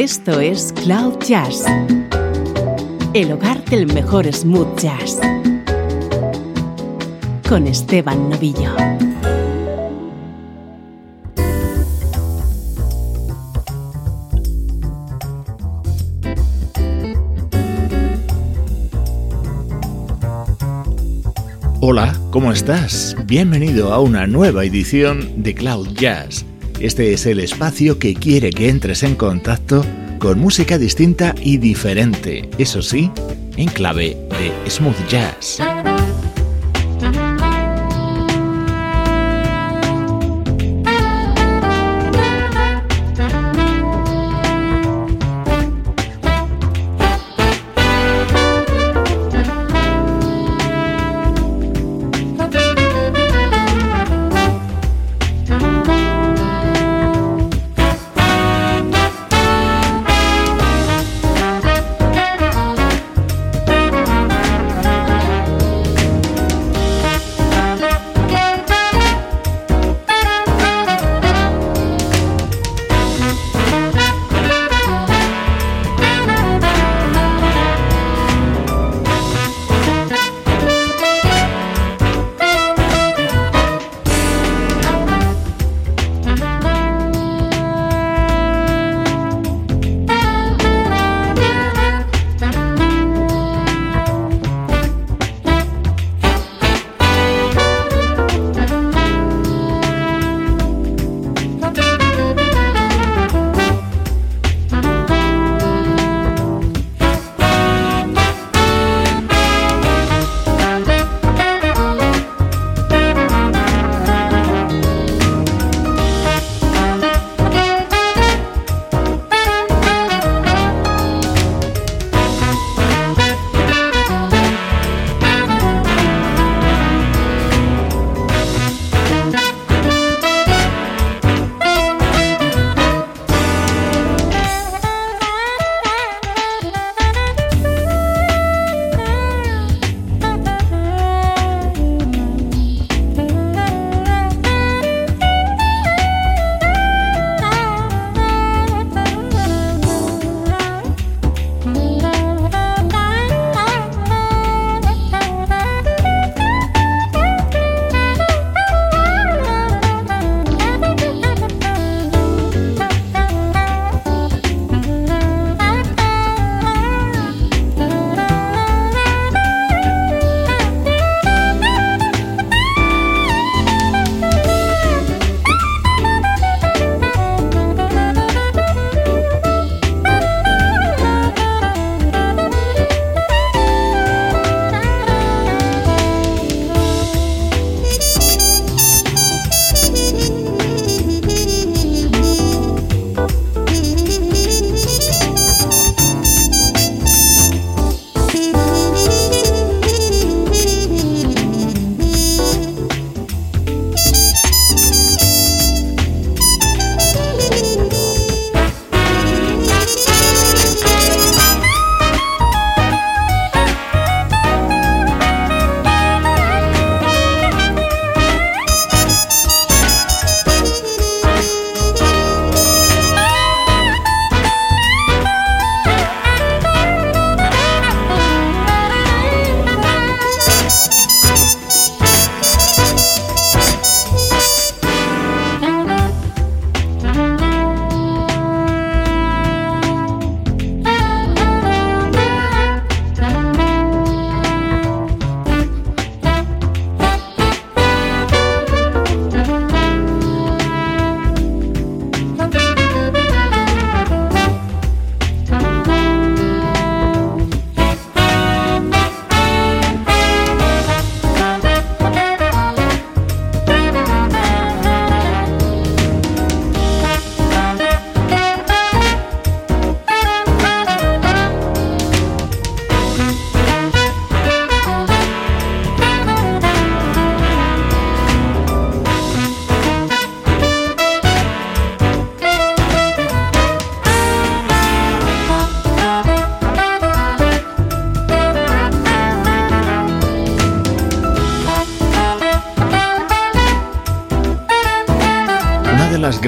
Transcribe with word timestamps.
Esto 0.00 0.38
es 0.38 0.72
Cloud 0.84 1.18
Jazz, 1.26 1.64
el 3.14 3.32
hogar 3.32 3.64
del 3.64 3.92
mejor 3.92 4.32
smooth 4.32 4.78
jazz, 4.78 5.18
con 7.48 7.66
Esteban 7.66 8.30
Novillo. 8.30 8.76
Hola, 21.80 22.16
¿cómo 22.30 22.52
estás? 22.52 23.16
Bienvenido 23.26 23.92
a 23.92 23.98
una 23.98 24.28
nueva 24.28 24.64
edición 24.64 25.42
de 25.42 25.56
Cloud 25.56 25.88
Jazz 25.94 26.44
este 26.80 27.12
es 27.12 27.26
el 27.26 27.40
espacio 27.40 27.98
que 27.98 28.14
quiere 28.14 28.50
que 28.50 28.68
entres 28.68 29.02
en 29.02 29.14
contacto 29.14 29.84
con 30.18 30.38
música 30.38 30.78
distinta 30.78 31.34
y 31.40 31.58
diferente, 31.58 32.48
eso 32.58 32.82
sí, 32.82 33.10
en 33.56 33.68
clave 33.68 34.16
de 34.30 34.70
smooth 34.70 35.08
jazz. 35.08 35.60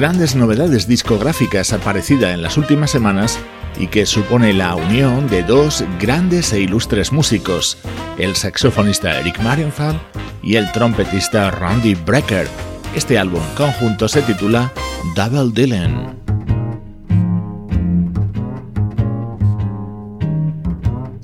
Grandes 0.01 0.35
novedades 0.35 0.87
discográficas 0.87 1.73
aparecida 1.73 2.33
en 2.33 2.41
las 2.41 2.57
últimas 2.57 2.89
semanas 2.89 3.37
y 3.77 3.85
que 3.85 4.07
supone 4.07 4.51
la 4.51 4.73
unión 4.73 5.27
de 5.27 5.43
dos 5.43 5.83
grandes 5.99 6.51
e 6.53 6.61
ilustres 6.61 7.11
músicos, 7.11 7.77
el 8.17 8.35
saxofonista 8.35 9.19
Eric 9.19 9.39
Marienthal 9.43 10.01
y 10.41 10.55
el 10.55 10.71
trompetista 10.71 11.51
Randy 11.51 11.93
Brecker. 11.93 12.47
Este 12.95 13.19
álbum 13.19 13.43
conjunto 13.55 14.07
se 14.07 14.23
titula 14.23 14.73
Double 15.15 15.51
Dylan. 15.53 16.17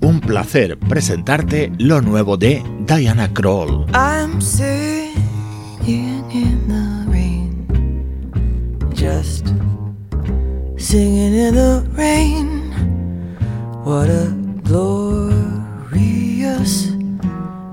Un 0.01 0.21
placer 0.21 0.77
presentarte 0.77 1.71
lo 1.79 2.01
nuevo 2.01 2.37
de 2.37 2.61
Diana 2.85 3.33
Kroll. 3.33 3.87
Singing 10.87 11.33
in 11.33 11.53
the 11.55 11.85
rain. 11.91 12.47
What 13.83 14.09
a 14.09 14.33
glorious 14.63 15.55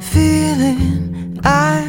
feeling. 0.00 1.38
I'm 1.44 1.83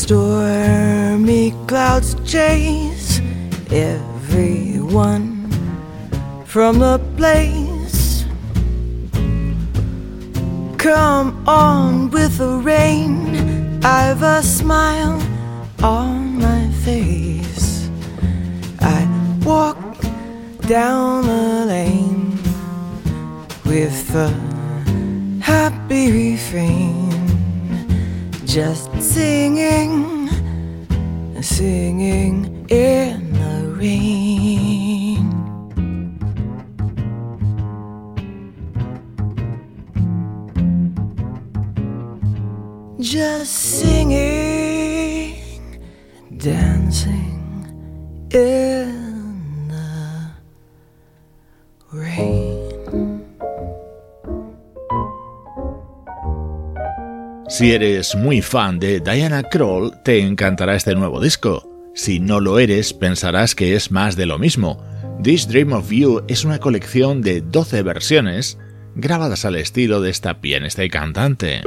stormy 0.00 1.52
clouds 1.66 2.16
chase 2.24 3.20
everyone 3.70 5.50
from 6.46 6.78
the 6.78 6.98
place. 7.18 8.24
Come 10.78 11.46
on 11.46 12.08
with 12.10 12.38
the 12.38 12.56
rain, 12.72 13.84
I've 13.84 14.22
a 14.22 14.42
smile 14.42 15.20
on 15.82 16.38
my 16.38 16.70
face. 16.86 17.90
I 18.80 19.00
walk 19.44 19.76
down 20.66 21.26
the 21.26 21.66
lane 21.66 22.38
with 23.66 24.14
a 24.14 24.30
happy 25.42 26.10
refrain 26.10 26.99
just 28.50 28.90
singing, 29.00 30.28
singing 31.40 32.66
in 32.68 33.32
the 33.32 33.72
rain. 33.78 35.30
Just 42.98 43.52
singing, 43.78 45.36
dancing 46.36 47.38
in 48.32 48.79
Si 57.60 57.72
eres 57.72 58.14
muy 58.14 58.40
fan 58.40 58.78
de 58.78 59.00
Diana 59.00 59.42
Kroll, 59.42 59.92
te 60.02 60.20
encantará 60.20 60.74
este 60.76 60.94
nuevo 60.94 61.20
disco. 61.20 61.68
Si 61.94 62.18
no 62.18 62.40
lo 62.40 62.58
eres, 62.58 62.94
pensarás 62.94 63.54
que 63.54 63.76
es 63.76 63.90
más 63.90 64.16
de 64.16 64.24
lo 64.24 64.38
mismo. 64.38 64.82
This 65.22 65.46
Dream 65.46 65.74
of 65.74 65.90
You 65.90 66.22
es 66.26 66.46
una 66.46 66.58
colección 66.58 67.20
de 67.20 67.42
12 67.42 67.82
versiones 67.82 68.56
grabadas 68.94 69.44
al 69.44 69.56
estilo 69.56 70.00
de 70.00 70.08
esta 70.08 70.40
pianista 70.40 70.84
y 70.84 70.88
cantante. 70.88 71.60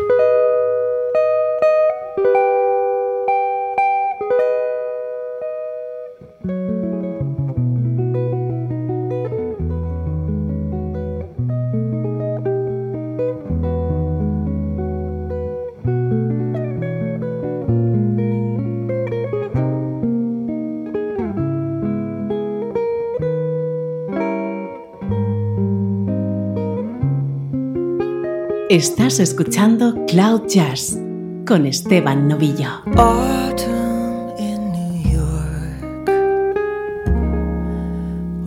Estás 28.74 29.20
escuchando 29.20 30.04
Cloud 30.08 30.48
Jazz 30.48 30.98
con 31.46 31.68
Esteban 31.68 32.28
Novillo. 32.28 32.82
Autumn 32.98 34.34
in 34.40 34.72
New 34.72 35.12
York. 35.14 36.08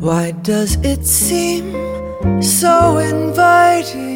Why 0.00 0.33
does 0.42 0.80
it 0.83 1.04
seem 1.06 1.73
so 2.42 2.99
inviting? 2.99 4.15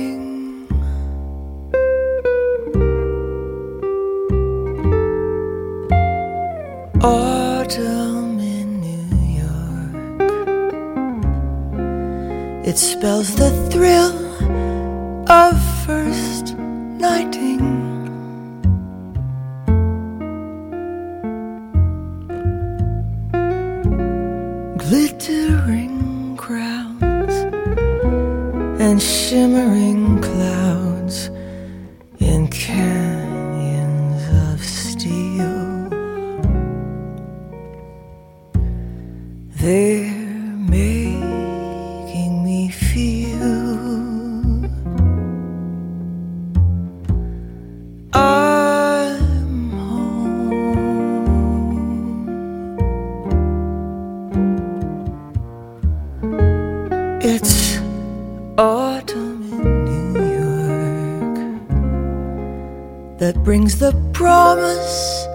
promise 64.61 65.27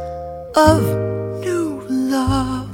of 0.55 0.81
new 1.43 1.81
love. 1.89 2.69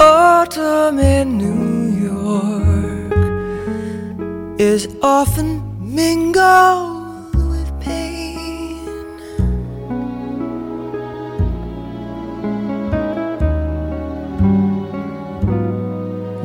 Autumn 0.00 0.98
in 0.98 1.36
New 1.36 1.68
York 2.08 3.12
is 4.58 4.88
often 5.02 5.48
mingled 5.78 7.34
with 7.50 7.70
pain. 7.80 8.86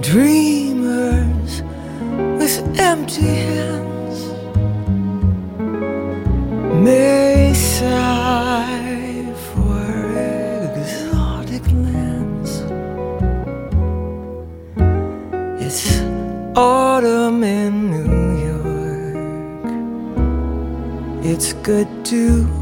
Dream 0.02 0.55
mighty 3.18 3.28
hands 3.28 4.20
may 6.84 7.54
sigh 7.54 9.34
for 9.54 9.84
exotic 10.76 11.64
lands. 11.72 12.64
It's 15.62 16.02
autumn 16.56 17.44
in 17.44 17.92
New 17.92 18.38
York. 18.52 19.66
It's 21.24 21.54
good 21.54 21.88
to 22.06 22.55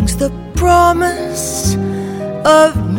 brings 0.00 0.16
the 0.16 0.30
promise 0.54 1.74
of 2.46 2.89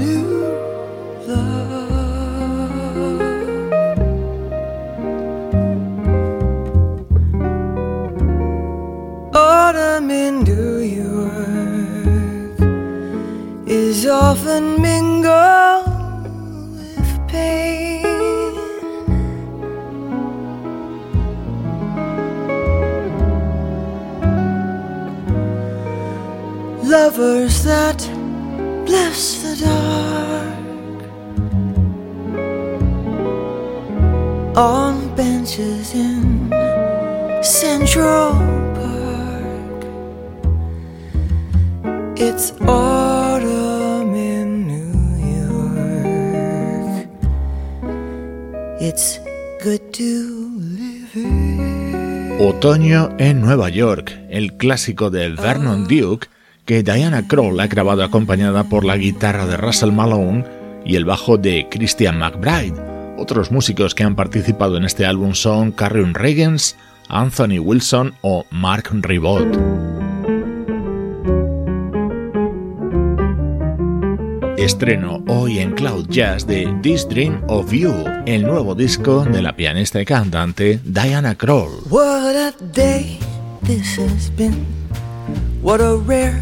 York, 53.71 54.17
el 54.29 54.53
clásico 54.57 55.09
de 55.09 55.29
Vernon 55.29 55.87
Duke 55.87 56.27
que 56.65 56.83
Diana 56.83 57.27
Kroll 57.27 57.59
ha 57.59 57.67
grabado 57.67 58.03
acompañada 58.03 58.65
por 58.65 58.85
la 58.85 58.97
guitarra 58.97 59.45
de 59.45 59.57
Russell 59.57 59.91
Malone 59.91 60.45
y 60.85 60.95
el 60.95 61.05
bajo 61.05 61.37
de 61.37 61.67
Christian 61.69 62.19
McBride. 62.19 62.79
Otros 63.17 63.51
músicos 63.51 63.93
que 63.93 64.03
han 64.03 64.15
participado 64.15 64.77
en 64.77 64.83
este 64.83 65.05
álbum 65.05 65.33
son 65.33 65.71
Carrion 65.71 66.13
Reagans, 66.13 66.75
Anthony 67.09 67.59
Wilson 67.59 68.13
o 68.21 68.45
Mark 68.51 68.89
Ribot. 68.91 69.47
Estreno 74.57 75.23
hoy 75.27 75.59
en 75.59 75.71
Cloud 75.71 76.07
Jazz 76.09 76.45
de 76.45 76.71
This 76.83 77.09
Dream 77.09 77.43
of 77.47 77.71
You, 77.73 77.93
el 78.27 78.43
nuevo 78.43 78.75
disco 78.75 79.23
de 79.25 79.41
la 79.41 79.55
pianista 79.55 79.99
y 79.99 80.05
cantante 80.05 80.79
Diana 80.83 81.35
Kroll. 81.35 81.81
What 81.89 82.35
a 82.35 82.53
day 82.73 83.19
this 83.63 83.95
has 83.95 84.29
been. 84.29 84.65
What 85.61 85.81
a 85.81 85.97
rare 85.97 86.41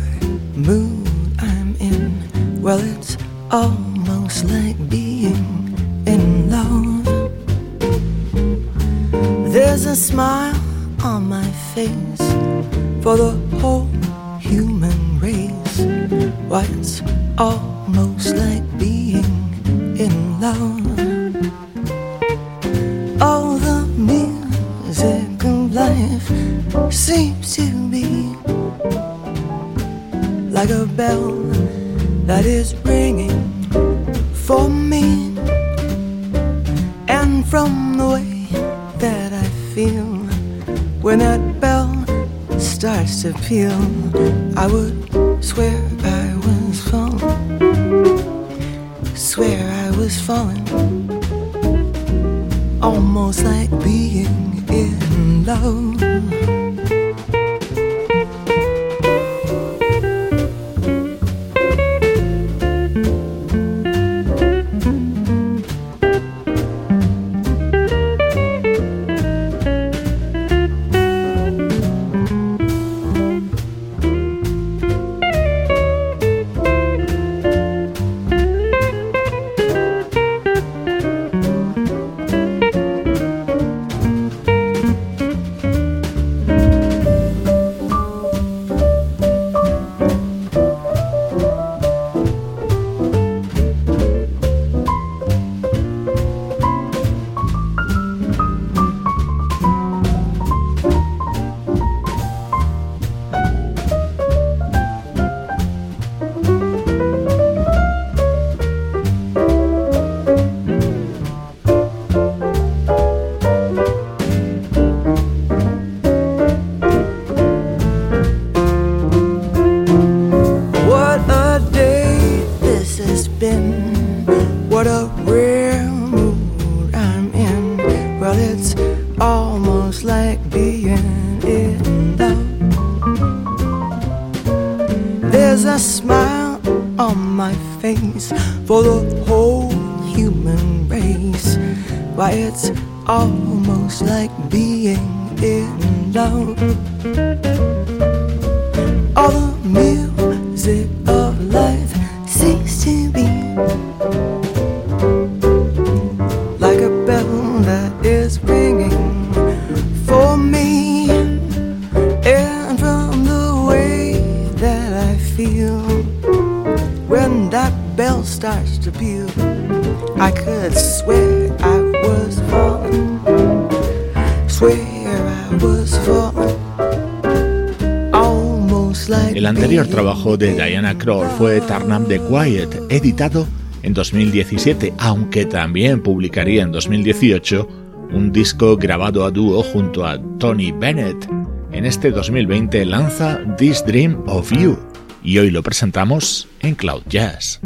de 180.37 180.53
Diana 180.53 180.97
Kroll 180.97 181.27
fue 181.37 181.61
Turn 181.61 181.91
Up 181.91 182.07
the 182.07 182.19
Quiet, 182.19 182.69
editado 182.89 183.47
en 183.83 183.93
2017, 183.93 184.93
aunque 184.97 185.45
también 185.45 186.03
publicaría 186.03 186.63
en 186.63 186.71
2018 186.71 187.67
un 188.11 188.31
disco 188.31 188.77
grabado 188.77 189.25
a 189.25 189.31
dúo 189.31 189.63
junto 189.63 190.05
a 190.05 190.19
Tony 190.37 190.71
Bennett. 190.71 191.27
En 191.71 191.85
este 191.85 192.11
2020 192.11 192.85
lanza 192.85 193.39
This 193.57 193.83
Dream 193.85 194.23
of 194.27 194.51
You 194.51 194.77
y 195.23 195.37
hoy 195.37 195.51
lo 195.51 195.63
presentamos 195.63 196.47
en 196.59 196.75
Cloud 196.75 197.03
Jazz. 197.07 197.59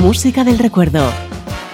Música 0.00 0.42
del 0.42 0.58
recuerdo 0.58 1.31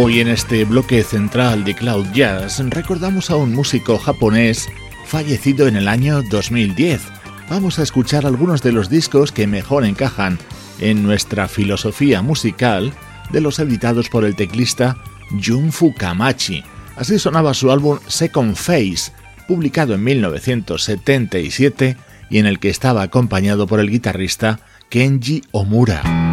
Hoy 0.00 0.20
en 0.20 0.28
este 0.28 0.64
bloque 0.64 1.02
central 1.02 1.64
de 1.64 1.74
Cloud 1.74 2.06
Jazz 2.14 2.62
recordamos 2.70 3.30
a 3.30 3.36
un 3.36 3.52
músico 3.52 3.98
japonés 3.98 4.68
fallecido 5.04 5.66
en 5.66 5.74
el 5.74 5.88
año 5.88 6.22
2010. 6.22 7.02
Vamos 7.50 7.80
a 7.80 7.82
escuchar 7.82 8.24
algunos 8.24 8.62
de 8.62 8.70
los 8.70 8.88
discos 8.88 9.32
que 9.32 9.48
mejor 9.48 9.84
encajan 9.84 10.38
en 10.78 11.02
nuestra 11.02 11.48
filosofía 11.48 12.22
musical 12.22 12.92
de 13.32 13.40
los 13.40 13.58
editados 13.58 14.08
por 14.08 14.24
el 14.24 14.36
teclista 14.36 14.96
Jun 15.44 15.72
Fukamachi. 15.72 16.62
Así 16.94 17.18
sonaba 17.18 17.52
su 17.52 17.72
álbum 17.72 17.98
Second 18.06 18.54
Phase, 18.54 19.10
publicado 19.48 19.94
en 19.94 20.04
1977 20.04 21.96
y 22.30 22.38
en 22.38 22.46
el 22.46 22.60
que 22.60 22.70
estaba 22.70 23.02
acompañado 23.02 23.66
por 23.66 23.80
el 23.80 23.90
guitarrista 23.90 24.60
Kenji 24.90 25.42
Omura. 25.50 26.27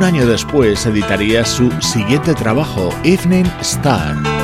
Un 0.00 0.06
año 0.06 0.26
después 0.26 0.86
editaría 0.86 1.44
su 1.44 1.70
siguiente 1.82 2.32
trabajo, 2.32 2.88
Evening 3.04 3.44
Star. 3.60 4.39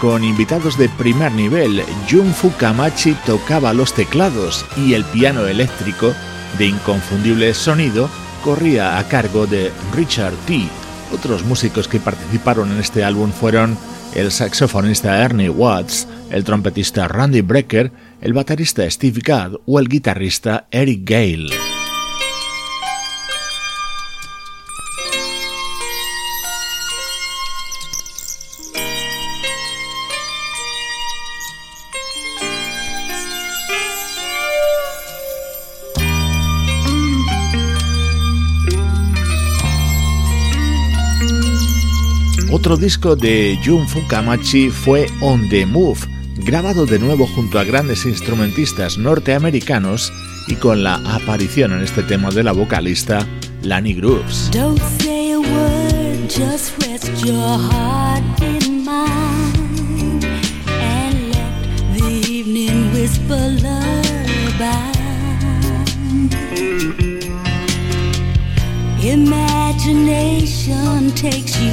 Con 0.00 0.24
invitados 0.24 0.78
de 0.78 0.88
primer 0.88 1.30
nivel. 1.32 1.82
Jun 2.10 2.32
Fukamachi 2.32 3.12
tocaba 3.26 3.74
los 3.74 3.92
teclados 3.92 4.64
y 4.78 4.94
el 4.94 5.04
piano 5.04 5.46
eléctrico 5.46 6.14
de 6.56 6.68
inconfundible 6.68 7.52
sonido 7.52 8.08
corría 8.42 8.98
a 8.98 9.06
cargo 9.08 9.46
de 9.46 9.70
Richard 9.94 10.32
T. 10.46 10.62
Otros 11.12 11.44
músicos 11.44 11.86
que 11.86 12.00
participaron 12.00 12.72
en 12.72 12.78
este 12.78 13.04
álbum 13.04 13.30
fueron 13.30 13.76
el 14.14 14.32
saxofonista 14.32 15.22
Ernie 15.22 15.50
Watts, 15.50 16.08
el 16.30 16.44
trompetista 16.44 17.06
Randy 17.06 17.42
Brecker, 17.42 17.92
el 18.22 18.32
baterista 18.32 18.90
Steve 18.90 19.20
Gadd 19.22 19.56
o 19.66 19.78
el 19.78 19.88
guitarrista 19.90 20.66
Eric 20.70 21.00
Gale. 21.04 21.67
Otro 42.68 42.84
disco 42.84 43.16
de 43.16 43.58
Jun 43.64 43.88
Fukamachi 43.88 44.68
fue 44.68 45.06
On 45.22 45.48
the 45.48 45.64
Move, 45.64 46.00
grabado 46.36 46.84
de 46.84 46.98
nuevo 46.98 47.26
junto 47.26 47.58
a 47.58 47.64
grandes 47.64 48.04
instrumentistas 48.04 48.98
norteamericanos 48.98 50.12
y 50.48 50.56
con 50.56 50.82
la 50.82 50.96
aparición 50.96 51.72
en 51.72 51.80
este 51.80 52.02
tema 52.02 52.28
de 52.28 52.42
la 52.42 52.52
vocalista 52.52 53.26
Lani 53.62 53.94
Grooves. 53.94 54.50
Don't 54.52 54.78
say 55.00 55.32
a 55.32 55.38
word, 55.38 56.28
just 56.28 56.76
rest 56.84 57.08
your 57.24 57.58
heart 57.58 58.22
in 58.42 58.84
mine 58.84 60.20
and 60.68 61.32
let 61.32 61.96
the 61.96 62.20
evening 62.30 62.92
whisper 62.92 63.48
lullaby. 63.62 64.92
Imagination 69.00 71.14
takes 71.14 71.58
you 71.62 71.72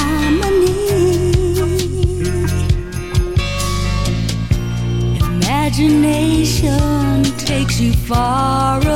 imagination 5.81 7.23
takes 7.37 7.79
you 7.79 7.93
far 7.93 8.79
away 8.79 8.90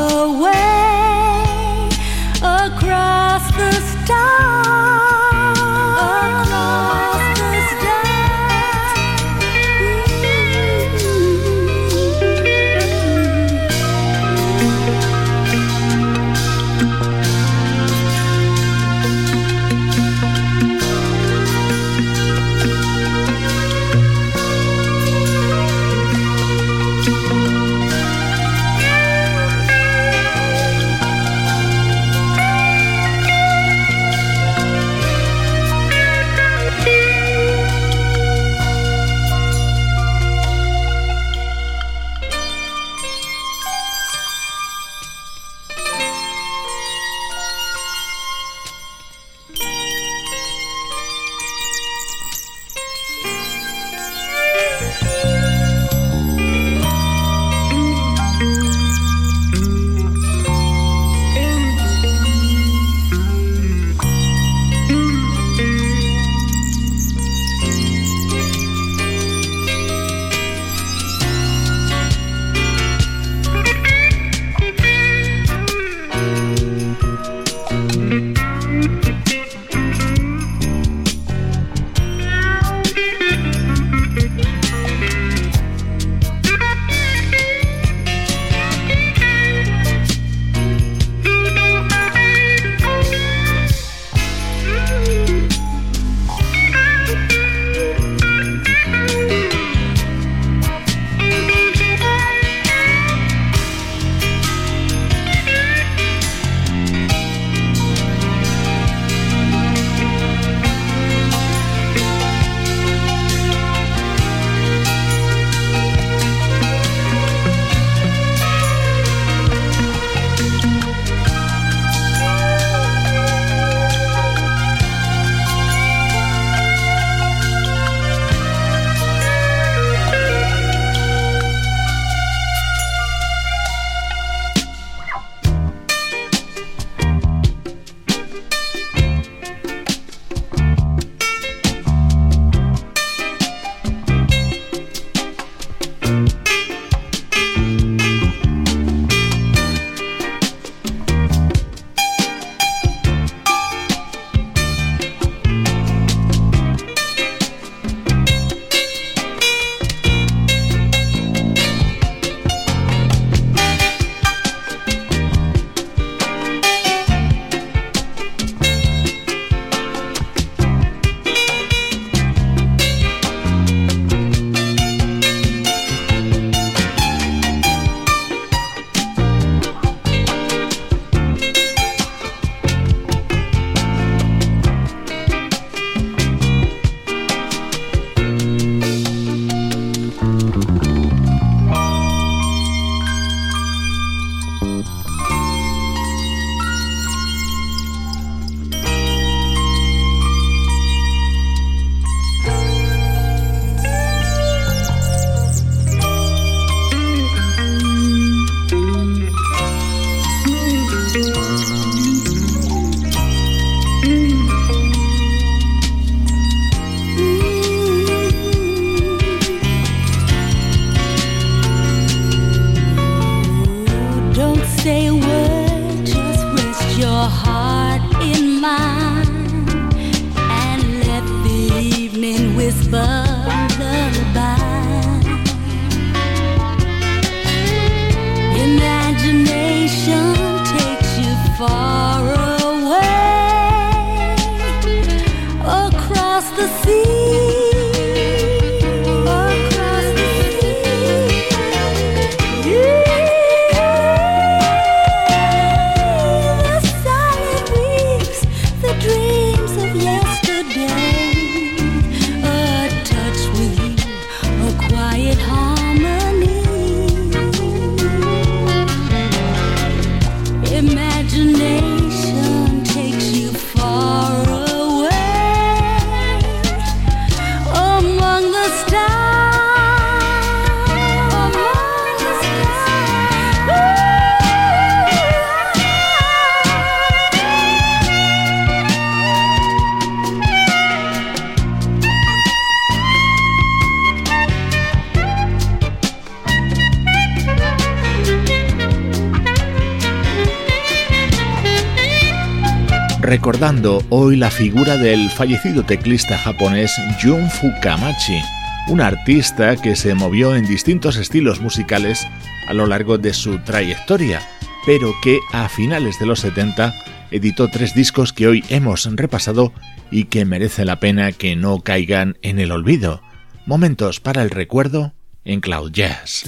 recordando 303.46 304.04
hoy 304.10 304.38
la 304.38 304.50
figura 304.50 304.98
del 304.98 305.30
fallecido 305.30 305.84
teclista 305.84 306.36
japonés 306.36 306.92
Jun 307.22 307.48
Fukamachi, 307.48 308.42
un 308.88 309.02
artista 309.02 309.76
que 309.76 309.96
se 309.96 310.16
movió 310.16 310.56
en 310.56 310.66
distintos 310.66 311.16
estilos 311.16 311.62
musicales 311.62 312.28
a 312.68 312.74
lo 312.74 312.88
largo 312.88 313.20
de 313.20 313.36
su 313.36 313.60
trayectoria, 313.60 314.42
pero 314.88 315.14
que 315.22 315.38
a 315.54 315.70
finales 315.70 316.18
de 316.18 316.26
los 316.26 316.40
70 316.40 316.96
editó 317.30 317.70
tres 317.70 317.94
discos 317.94 318.34
que 318.34 318.48
hoy 318.48 318.64
hemos 318.70 319.08
repasado 319.16 319.72
y 320.10 320.24
que 320.24 320.44
merece 320.44 320.84
la 320.84 321.00
pena 321.00 321.32
que 321.32 321.56
no 321.56 321.82
caigan 321.82 322.40
en 322.42 322.58
el 322.58 322.72
olvido. 322.72 323.22
Momentos 323.68 324.22
para 324.22 324.42
el 324.42 324.50
recuerdo 324.50 325.14
en 325.44 325.62
Cloud 325.62 325.92
Jazz. 325.92 326.46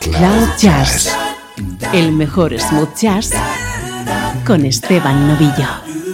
Cloud 0.00 0.48
Jazz, 0.60 1.12
el 1.92 2.12
mejor 2.12 2.58
smooth 2.58 2.94
jazz 2.96 3.32
con 4.46 4.64
Esteban 4.64 5.28
Novillo. 5.28 6.07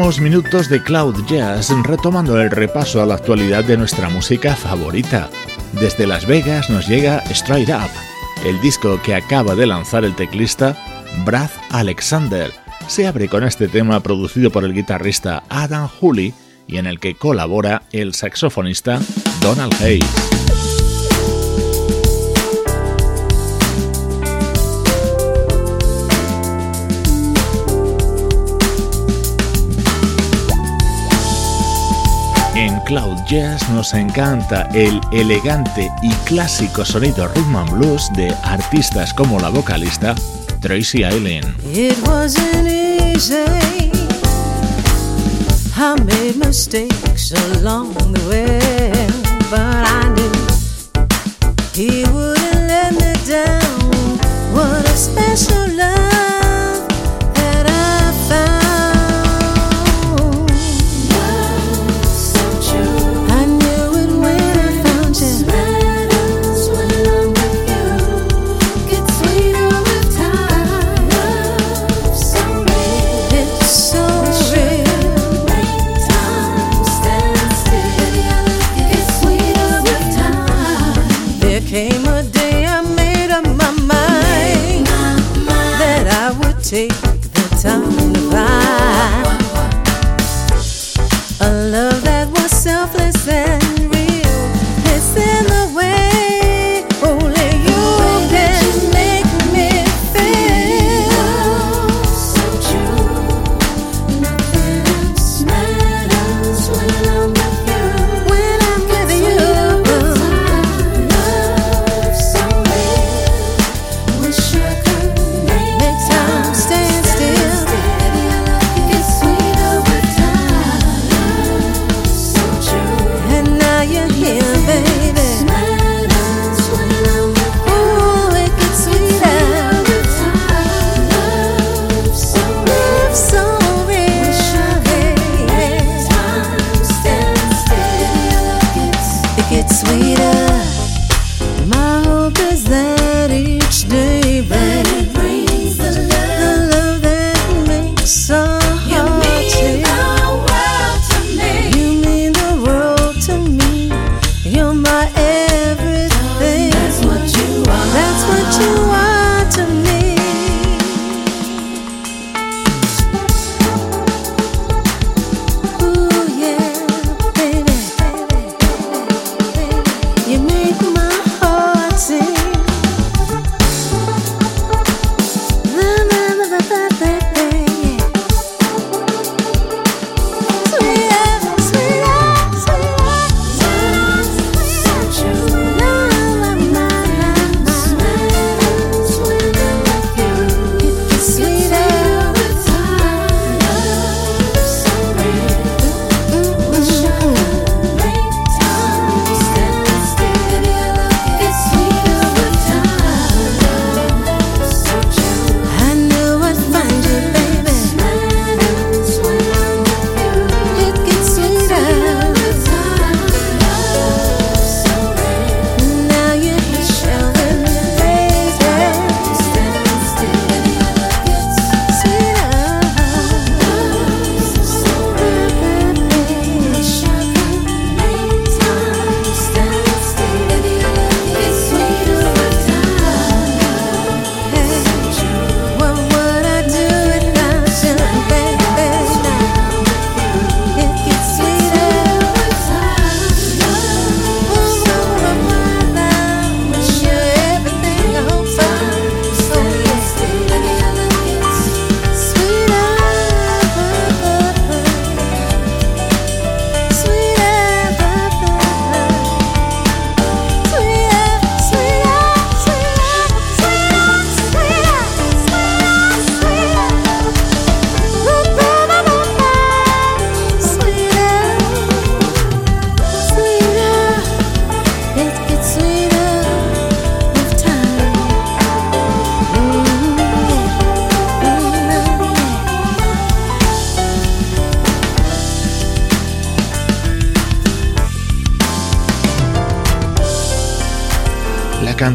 Últimos 0.00 0.20
minutos 0.22 0.68
de 0.70 0.82
Cloud 0.82 1.26
Jazz 1.26 1.70
retomando 1.82 2.40
el 2.40 2.50
repaso 2.50 3.02
a 3.02 3.06
la 3.06 3.16
actualidad 3.16 3.62
de 3.64 3.76
nuestra 3.76 4.08
música 4.08 4.56
favorita. 4.56 5.28
Desde 5.72 6.06
Las 6.06 6.26
Vegas 6.26 6.70
nos 6.70 6.88
llega 6.88 7.18
Straight 7.28 7.68
Up, 7.68 7.90
el 8.46 8.58
disco 8.62 8.98
que 9.02 9.14
acaba 9.14 9.54
de 9.54 9.66
lanzar 9.66 10.06
el 10.06 10.16
teclista 10.16 10.74
Brad 11.26 11.50
Alexander. 11.68 12.50
Se 12.86 13.06
abre 13.06 13.28
con 13.28 13.44
este 13.44 13.68
tema 13.68 14.00
producido 14.00 14.50
por 14.50 14.64
el 14.64 14.72
guitarrista 14.72 15.42
Adam 15.50 15.86
Hooley 16.00 16.32
y 16.66 16.78
en 16.78 16.86
el 16.86 16.98
que 16.98 17.14
colabora 17.14 17.82
el 17.92 18.14
saxofonista 18.14 19.00
Donald 19.42 19.74
Hayes. 19.82 20.39
Cloud 32.90 33.18
Jazz 33.24 33.70
nos 33.70 33.94
encanta 33.94 34.68
el 34.74 35.00
elegante 35.12 35.88
y 36.02 36.12
clásico 36.24 36.84
sonido 36.84 37.28
rhythm 37.28 37.54
and 37.54 37.70
blues 37.70 38.10
de 38.16 38.34
artistas 38.42 39.14
como 39.14 39.38
la 39.38 39.48
vocalista 39.48 40.16
Tracy 40.60 41.04
Eileen. 41.04 41.54
It 41.72 41.96
wasn't 42.04 42.66
easy. 42.66 43.60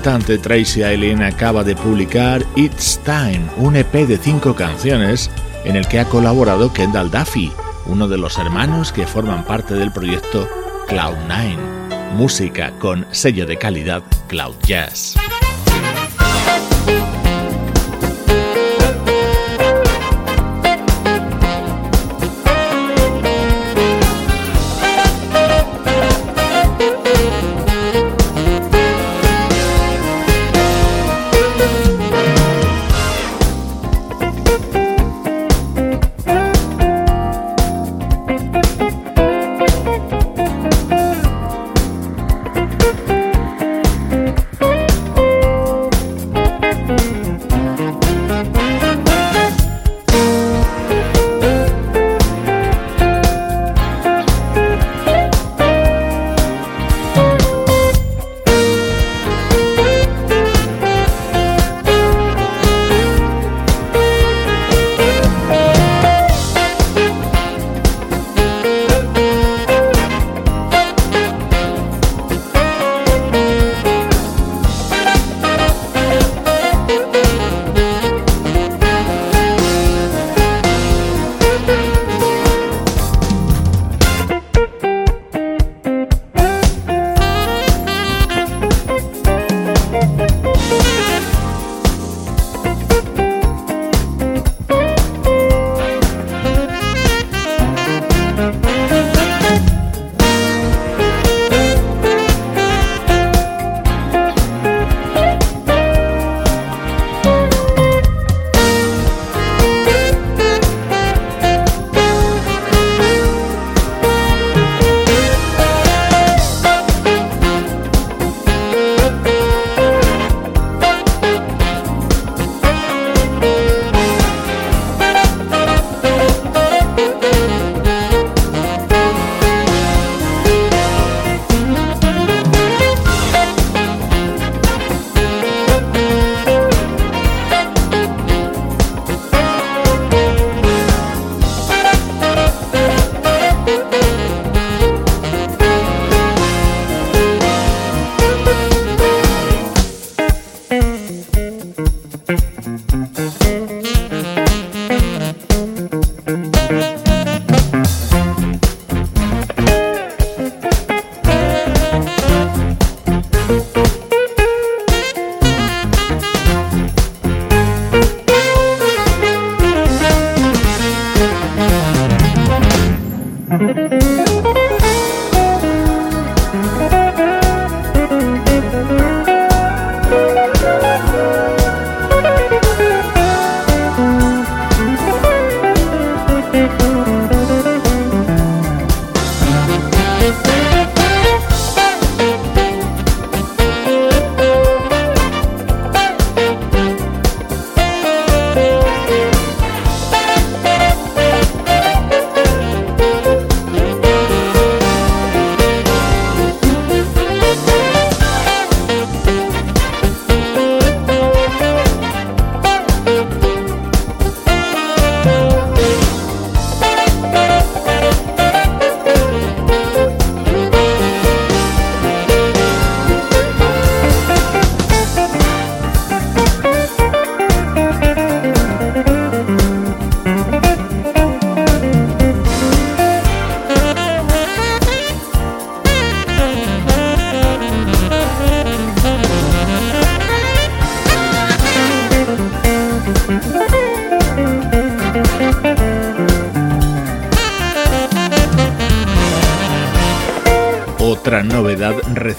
Cantante 0.06 0.38
Tracy 0.38 0.84
Eileen 0.84 1.24
acaba 1.24 1.64
de 1.64 1.76
publicar 1.76 2.46
It's 2.56 3.02
Time, 3.04 3.42
un 3.58 3.76
EP 3.76 3.92
de 4.06 4.20
cinco 4.20 4.54
canciones 4.54 5.32
en 5.64 5.76
el 5.76 5.88
que 5.88 6.00
ha 6.00 6.06
colaborado 6.06 6.72
Kendall 6.72 7.10
Duffy, 7.10 7.52
uno 7.88 8.08
de 8.08 8.20
los 8.20 8.38
hermanos 8.38 8.92
que 8.92 9.08
forman 9.08 9.44
parte 9.44 9.74
del 9.74 9.92
proyecto 9.92 10.48
Cloud9, 10.88 11.58
música 12.14 12.70
con 12.78 13.08
sello 13.10 13.48
de 13.48 13.58
calidad 13.58 14.04
Cloud 14.28 14.54
Jazz. 14.62 15.16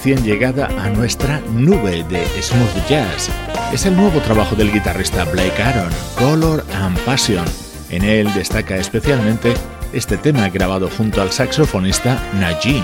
recién 0.07 0.25
llegada 0.25 0.67
a 0.81 0.89
nuestra 0.89 1.41
nube 1.51 2.05
de 2.05 2.25
smooth 2.41 2.87
jazz. 2.87 3.29
Es 3.73 3.85
el 3.85 3.97
nuevo 3.97 4.21
trabajo 4.21 4.55
del 4.55 4.71
guitarrista 4.71 5.25
Blake 5.25 5.61
Aaron, 5.61 5.91
Color 6.17 6.63
and 6.75 6.97
Passion. 6.99 7.43
En 7.89 8.05
él 8.05 8.33
destaca 8.33 8.77
especialmente 8.77 9.53
este 9.91 10.15
tema 10.15 10.47
grabado 10.47 10.89
junto 10.89 11.21
al 11.21 11.33
saxofonista 11.33 12.17
Najee. 12.39 12.81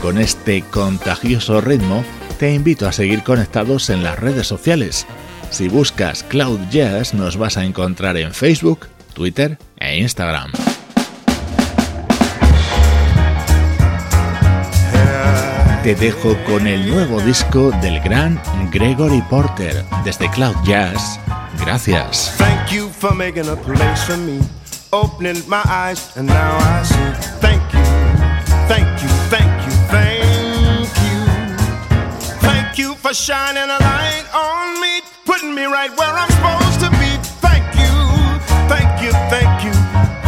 Con 0.00 0.16
este 0.16 0.62
contagioso 0.62 1.60
ritmo, 1.60 2.02
te 2.38 2.54
invito 2.54 2.88
a 2.88 2.92
seguir 2.92 3.22
conectados 3.22 3.90
en 3.90 4.02
las 4.02 4.18
redes 4.18 4.46
sociales. 4.46 5.06
Si 5.50 5.68
buscas 5.68 6.22
Cloud 6.22 6.60
Jazz, 6.70 7.12
nos 7.12 7.36
vas 7.36 7.58
a 7.58 7.66
encontrar 7.66 8.16
en 8.16 8.32
Facebook, 8.32 8.86
Twitter 9.12 9.58
e 9.76 9.98
Instagram. 9.98 10.52
Te 15.86 15.94
dejo 15.94 16.36
con 16.46 16.66
el 16.66 16.90
nuevo 16.90 17.20
disco 17.20 17.70
del 17.80 18.00
gran 18.00 18.42
Gregory 18.72 19.22
Porter 19.30 19.84
desde 20.02 20.28
Cloud 20.30 20.56
Jazz. 20.64 21.20
Gracias. 21.60 22.34
Thank 22.36 22.72
you 22.72 22.88
for 22.88 23.14
making 23.14 23.48
a 23.48 23.54
place 23.54 24.02
for 24.04 24.16
me, 24.16 24.40
opening 24.90 25.40
my 25.48 25.62
eyes, 25.64 26.10
and 26.16 26.28
now 26.28 26.58
I 26.58 26.82
see. 26.82 26.96
Thank 27.40 27.62
you, 27.72 27.84
thank 28.66 29.00
you, 29.00 29.08
thank 29.30 29.46
you, 29.64 29.70
thank 29.88 30.88
you. 31.06 31.20
Thank 32.40 32.78
you 32.78 32.96
for 32.96 33.14
shining 33.14 33.70
a 33.70 33.78
light 33.78 34.24
on 34.34 34.80
me, 34.80 35.02
putting 35.24 35.54
me 35.54 35.66
right 35.66 35.96
where 35.96 36.12
I'm 36.12 36.28
supposed 36.32 36.80
to 36.80 36.90
be. 36.98 37.16
Thank 37.40 37.64
you, 37.76 37.94
thank 38.66 39.00
you, 39.00 39.12
thank 39.30 39.62
you, 39.62 39.72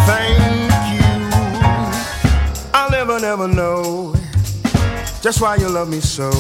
thank 0.07 0.71
you. 0.95 2.71
I'll 2.73 2.93
never, 2.93 3.19
never 3.19 3.49
know 3.49 4.18
just 5.23 5.41
why 5.41 5.57
you 5.57 5.69
love 5.69 5.89
me 5.89 6.01
so. 6.01 6.31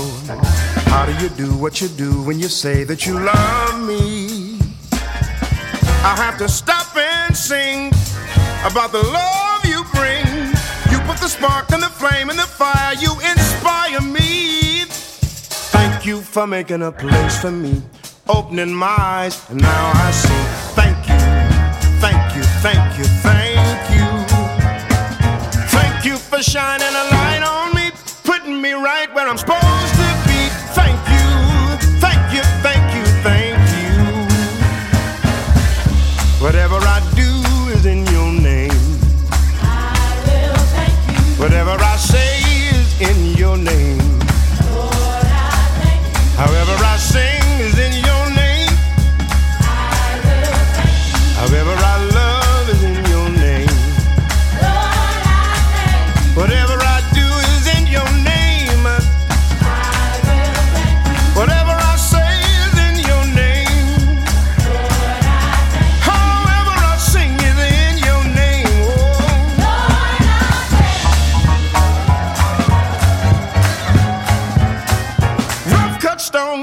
How 0.91 1.05
do 1.05 1.12
you 1.22 1.29
do 1.31 1.57
what 1.57 1.81
you 1.81 1.89
do 1.89 2.22
when 2.22 2.39
you 2.39 2.49
say 2.49 2.85
that 2.85 3.07
you 3.07 3.18
love 3.18 3.87
me? 3.87 4.59
I 4.93 6.14
have 6.16 6.39
to 6.39 6.49
stop 6.49 6.97
and 6.97 7.37
sing 7.37 7.89
about 8.64 8.93
the 8.93 9.03
love 9.03 9.64
you 9.64 9.83
bring. 9.95 10.26
You 10.91 10.99
put 11.07 11.18
the 11.18 11.29
spark 11.29 11.70
and 11.72 11.83
the 11.83 11.89
flame 11.89 12.31
and 12.31 12.39
the 12.39 12.47
fire, 12.47 12.95
you 12.95 13.12
inspire 13.20 14.01
me. 14.01 14.85
Thank 15.74 16.07
you 16.07 16.20
for 16.20 16.47
making 16.47 16.83
a 16.83 16.93
place 16.93 17.41
for 17.41 17.51
me, 17.51 17.83
opening 18.29 18.72
my 18.72 18.95
eyes, 18.99 19.43
and 19.51 19.61
now 19.61 19.93
I 19.95 20.11
see. 20.12 20.45
Thank 20.74 20.99
you, 21.09 21.18
thank 22.01 22.37
you, 22.37 22.43
thank 22.62 22.99
you, 22.99 23.05
thank 23.26 23.91
you. 23.95 24.07
Thank 25.68 26.05
you 26.05 26.16
for 26.16 26.41
shining 26.43 26.87
a 26.87 27.05
light 27.11 27.43
on 27.43 27.68
me 28.57 28.72
right 28.72 29.12
where 29.14 29.28
I'm 29.28 29.38
supposed 29.38 29.94
to 30.03 30.09
be. 30.26 30.40
Thank 30.74 31.01
you, 31.14 31.28
thank 32.01 32.32
you, 32.34 32.42
thank 32.62 32.94
you, 32.94 33.05
thank 33.22 33.59
you. 33.76 33.92
Whatever 36.44 36.88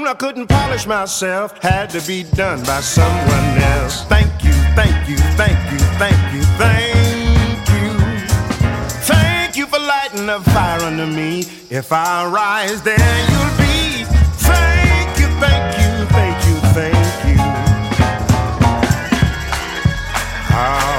cut 0.06 0.14
I 0.14 0.14
couldn't 0.14 0.46
polish 0.46 0.86
myself. 0.86 1.58
Had 1.62 1.90
to 1.90 2.00
be 2.06 2.24
done 2.34 2.62
by 2.64 2.80
someone 2.80 3.62
else. 3.74 4.04
Thank 4.04 4.44
you, 4.44 4.52
thank 4.74 5.08
you, 5.08 5.16
thank 5.36 5.58
you, 5.72 5.78
thank 5.98 6.34
you, 6.34 6.42
thank 6.58 7.68
you. 7.70 7.92
Thank 9.04 9.56
you 9.56 9.66
for 9.66 9.78
lighting 9.78 10.28
a 10.28 10.40
fire 10.40 10.80
under 10.82 11.06
me. 11.06 11.40
If 11.70 11.92
I 11.92 12.26
rise, 12.26 12.82
there 12.82 12.98
you'll 13.30 13.56
be. 13.58 14.04
Thank 14.46 15.18
you, 15.18 15.28
thank 15.40 15.78
you, 15.80 16.06
thank 16.16 16.46
you, 16.46 16.56
thank 16.76 17.24
you. 17.28 17.38
Oh, 20.58 20.95